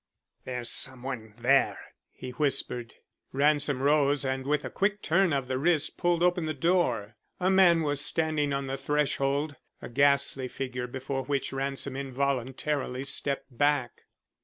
"There's 0.45 0.71
some 0.71 1.03
one 1.03 1.35
there," 1.37 1.77
he 2.11 2.31
whispered. 2.31 2.95
Ransom 3.31 3.83
rose, 3.83 4.25
and 4.25 4.47
with 4.47 4.65
a 4.65 4.71
quick 4.71 5.03
turn 5.03 5.31
of 5.31 5.47
the 5.47 5.59
wrist 5.59 5.99
pulled 5.99 6.23
open 6.23 6.47
the 6.47 6.55
door. 6.55 7.17
A 7.39 7.51
man 7.51 7.83
was 7.83 8.03
standing 8.03 8.51
on 8.51 8.65
the 8.65 8.77
threshold, 8.77 9.57
a 9.79 9.89
ghastly 9.89 10.47
figure 10.47 10.87
before 10.87 11.25
which 11.25 11.53
Ransom 11.53 11.95
involuntarily 11.95 13.03
stepped 13.03 13.55
back. 13.55 14.05